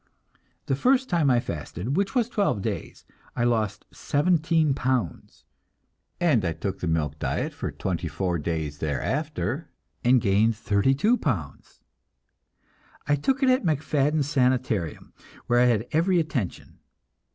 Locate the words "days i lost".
2.63-3.85